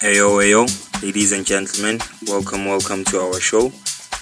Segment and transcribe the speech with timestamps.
[0.00, 0.62] Ayo, ayo,
[1.02, 1.98] ladies and gentlemen,
[2.28, 3.72] welcome, welcome to our show,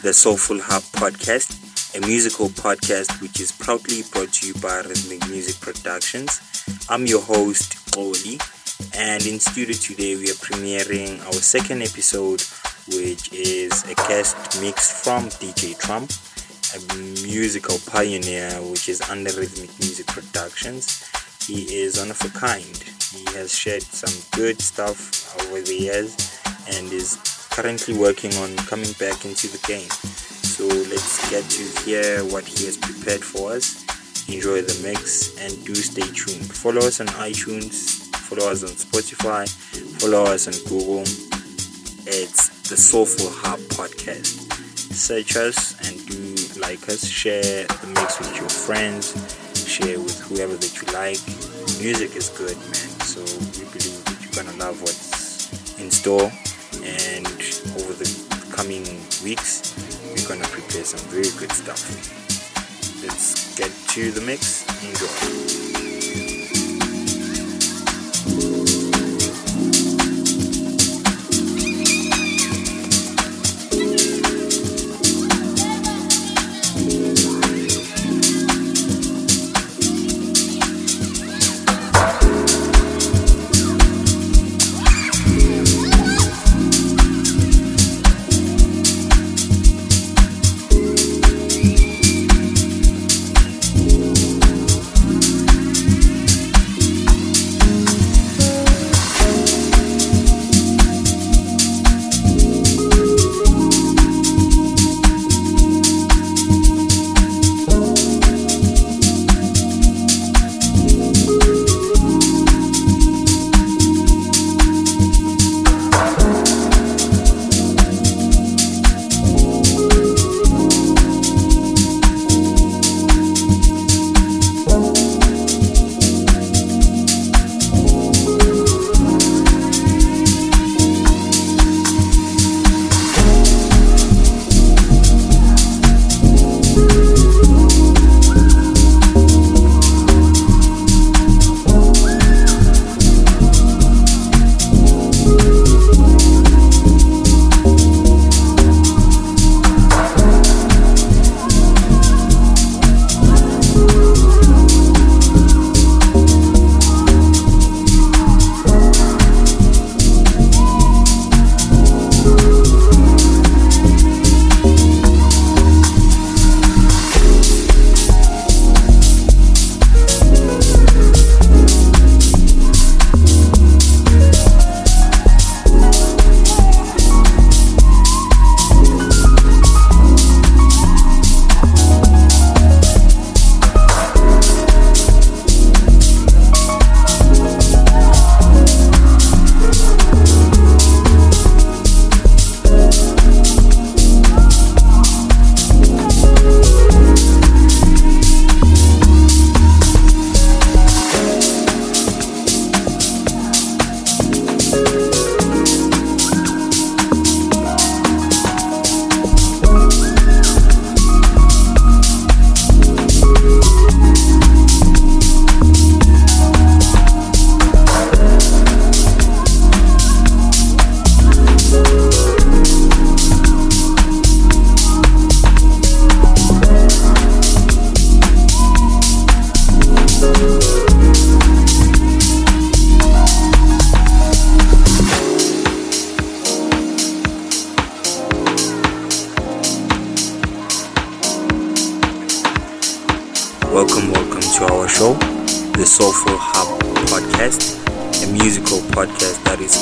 [0.00, 1.52] the Soulful Hub Podcast,
[1.94, 6.40] a musical podcast which is proudly brought to you by Rhythmic Music Productions.
[6.88, 8.40] I'm your host, Oli,
[8.96, 12.40] and in studio today we are premiering our second episode,
[12.96, 16.08] which is a guest mix from DJ Trump,
[16.72, 16.80] a
[17.28, 21.04] musical pioneer which is under Rhythmic Music Productions.
[21.46, 22.95] He is one of a kind.
[23.12, 26.40] He has shared some good stuff over the years
[26.74, 27.16] and is
[27.50, 29.88] currently working on coming back into the game.
[29.88, 33.84] So let's get to hear what he has prepared for us.
[34.28, 36.52] Enjoy the mix and do stay tuned.
[36.52, 39.48] Follow us on iTunes, follow us on Spotify,
[40.00, 41.02] follow us on Google.
[42.08, 44.42] It's the Soulful Hub Podcast.
[44.92, 49.14] Search us and do like us, share the mix with your friends,
[49.68, 51.20] share with whoever that you like.
[51.80, 52.85] Music is good, man.
[54.66, 56.28] Love what's in store.
[56.82, 57.24] And
[57.78, 58.10] over the
[58.50, 58.82] coming
[59.22, 59.76] weeks,
[60.10, 61.86] we're gonna prepare some very good stuff.
[63.00, 64.66] Let's get to the mix.
[64.82, 65.95] Enjoy.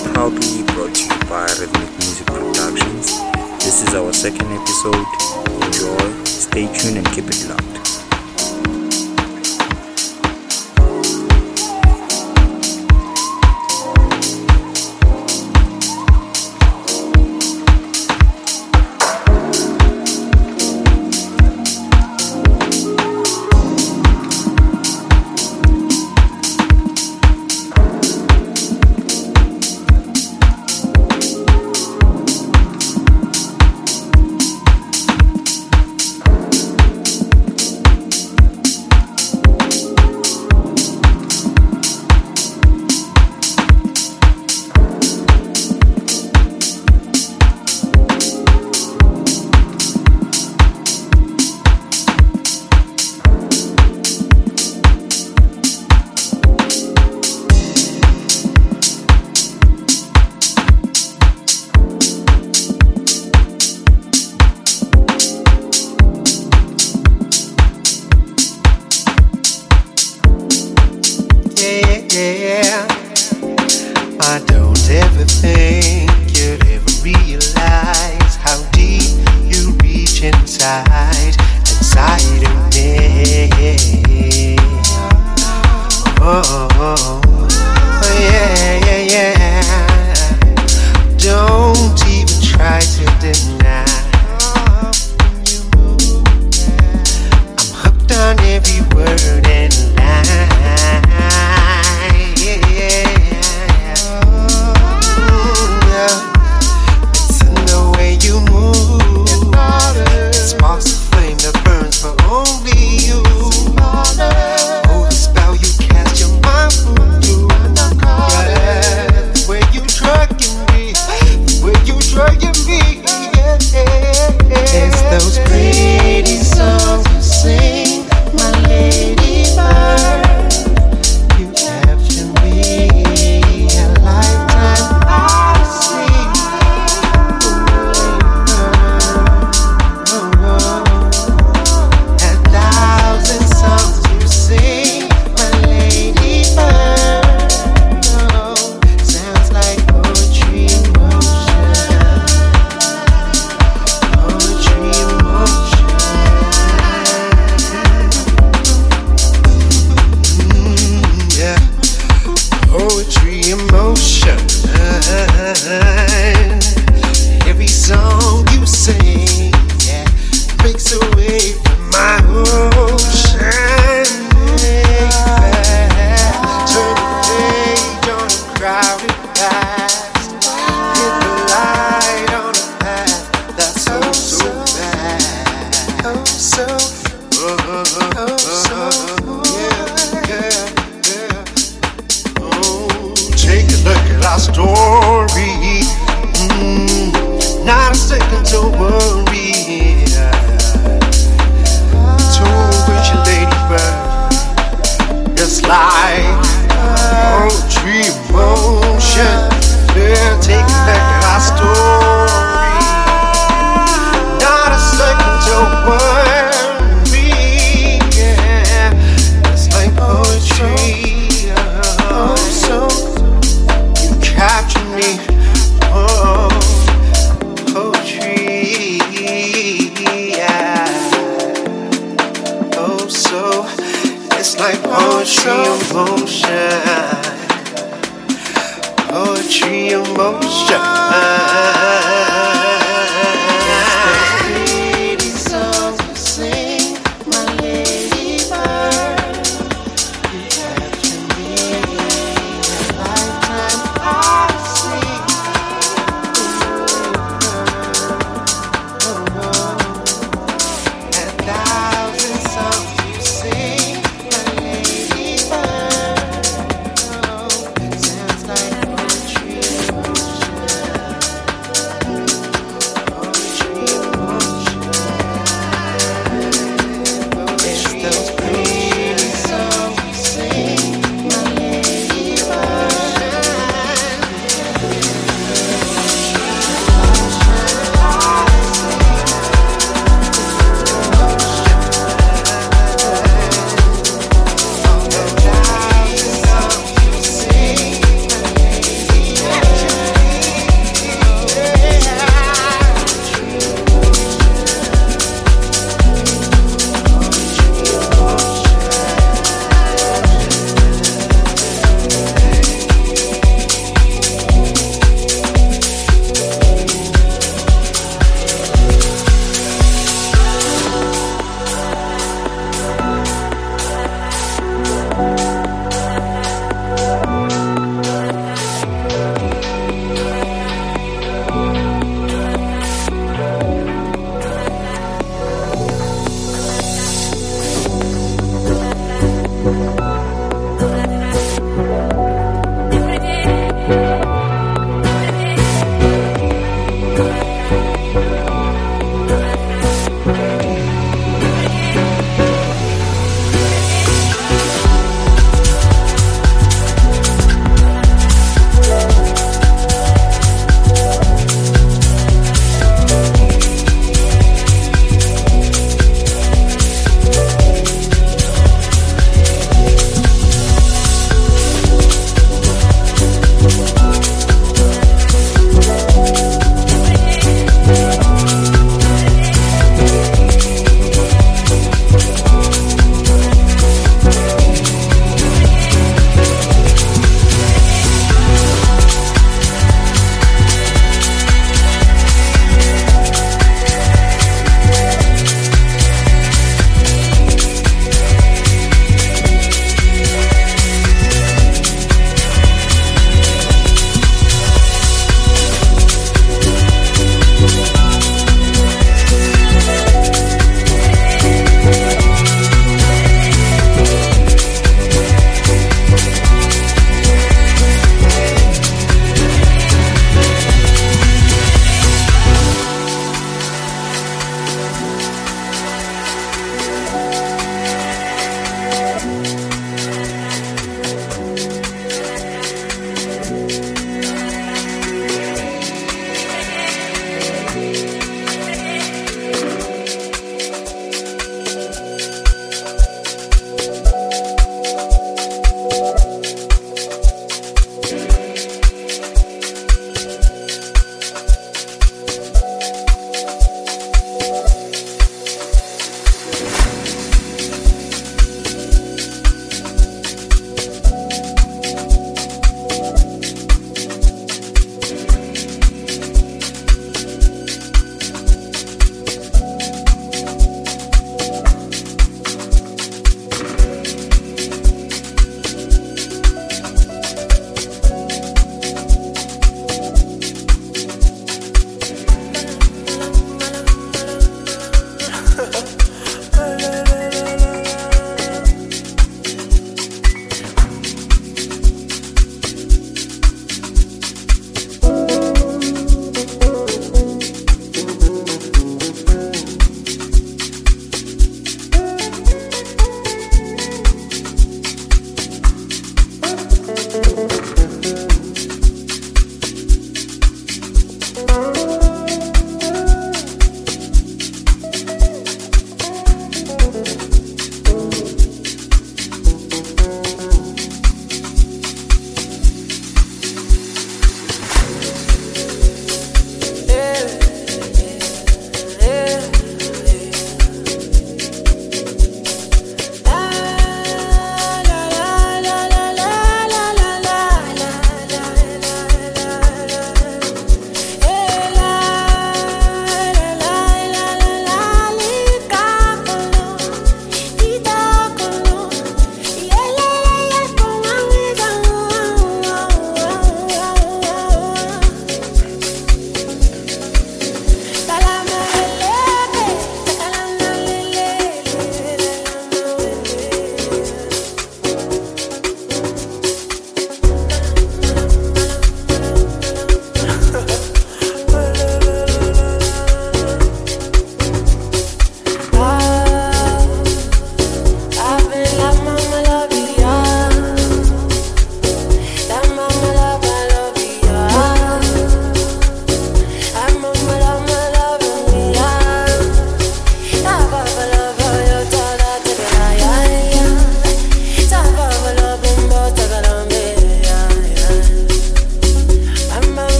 [0.00, 3.20] Proudly brought to you by Rhythmic Music Productions.
[3.64, 5.06] This is our second episode.
[5.64, 7.81] Enjoy, stay tuned, and keep it locked.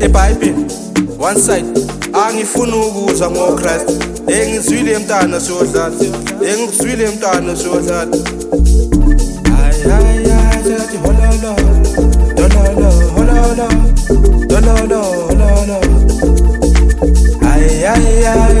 [0.00, 0.64] ebhayibheli
[1.18, 1.66] one side
[2.26, 3.88] angifuni ukuzwa ngochrist
[4.26, 5.94] engizwile mntana siyodlala
[6.50, 8.16] engizwile mntana siyodlala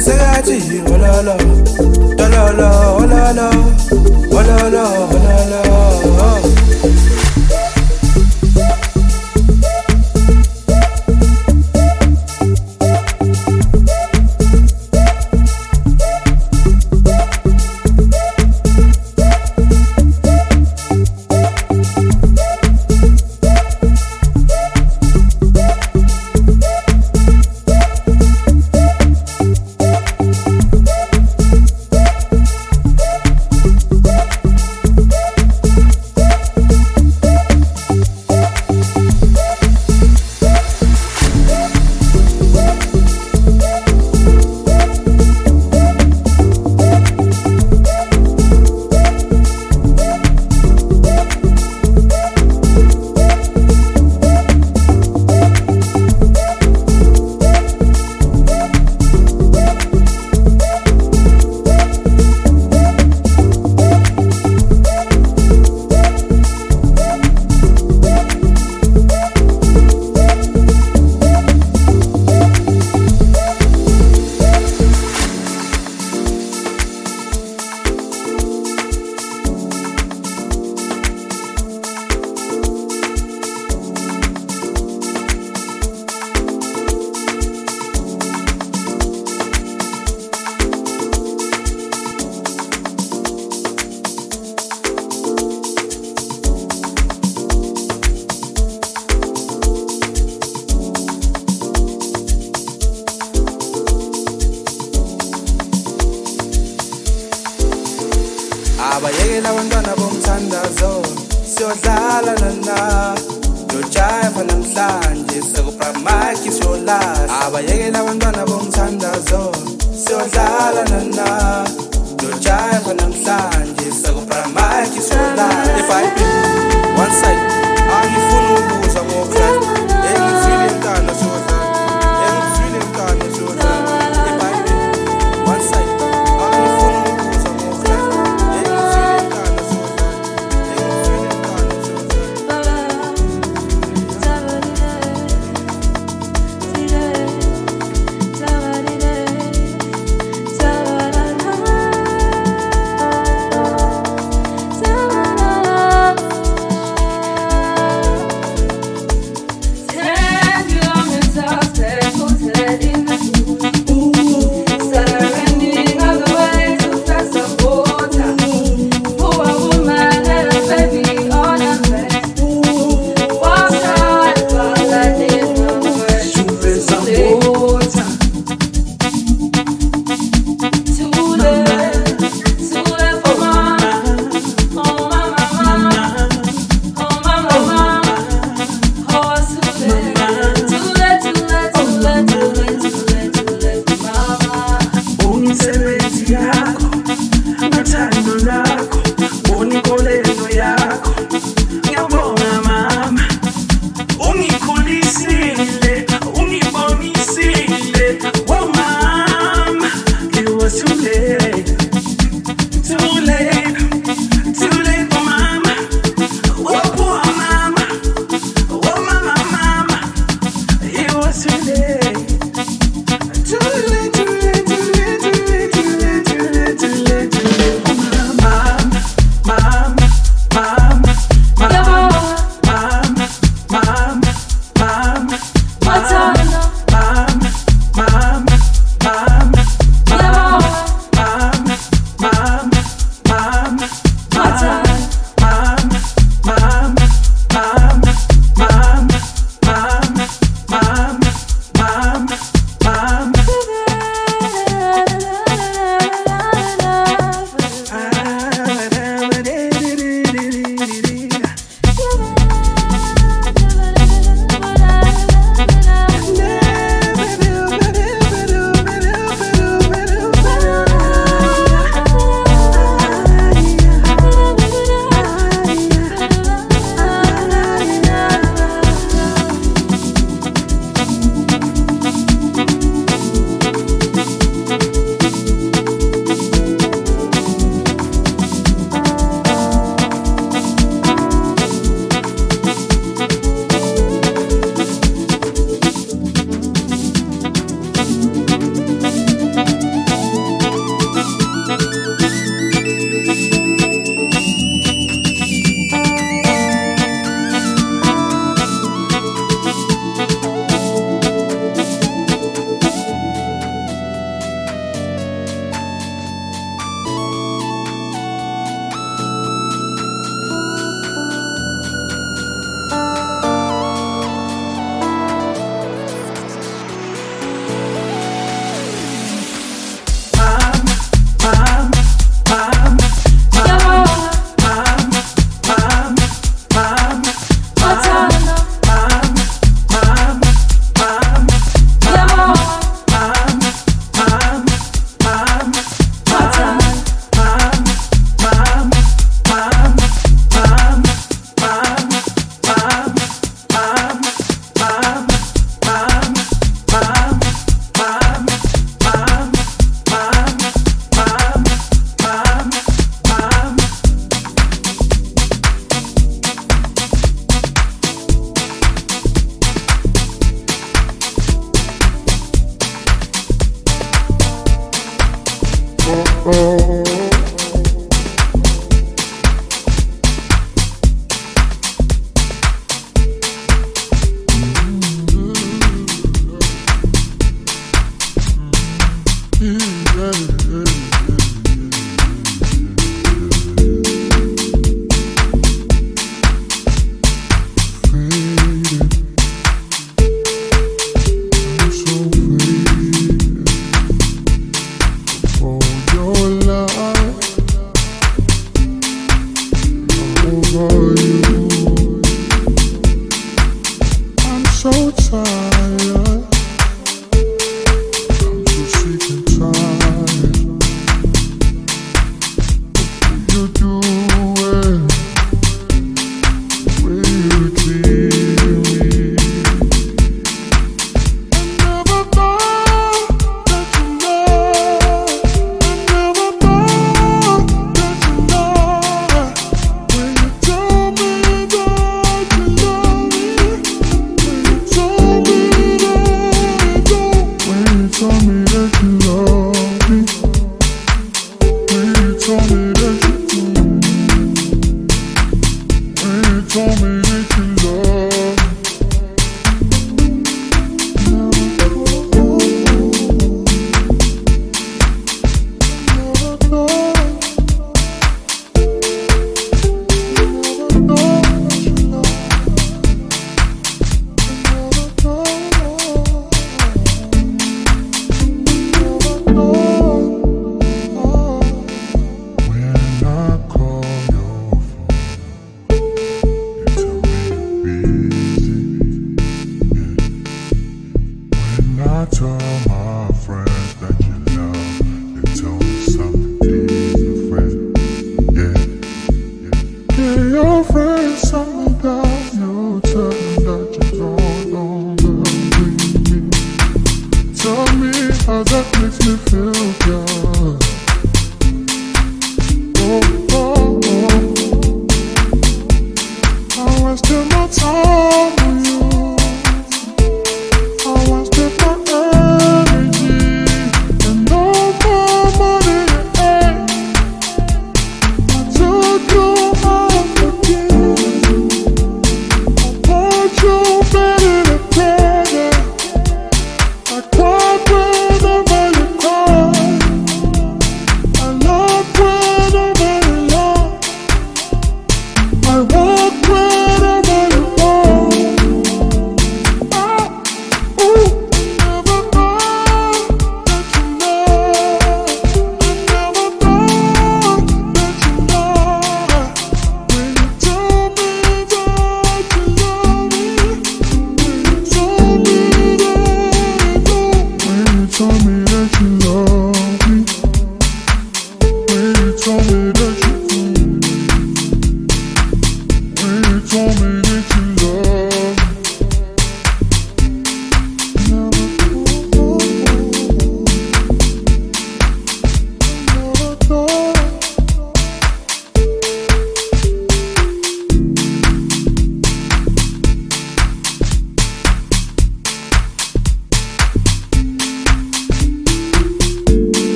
[0.00, 1.34] sekathi hololo
[2.16, 3.50] dololo hololo
[4.32, 6.67] hololo hololo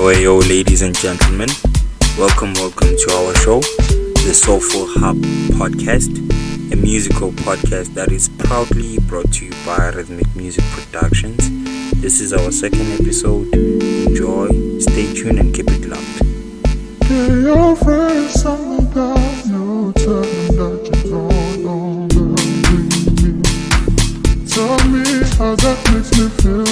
[0.00, 1.48] Yo, ladies and gentlemen,
[2.18, 3.60] welcome, welcome to our show,
[4.24, 5.16] the Soulful Hub
[5.60, 6.10] Podcast,
[6.72, 11.38] a musical podcast that is proudly brought to you by Rhythmic Music Productions.
[12.00, 13.54] This is our second episode.
[13.54, 14.48] Enjoy,
[14.80, 16.18] stay tuned, and keep it locked.
[24.48, 25.04] Tell me
[25.36, 26.69] how that makes me feel.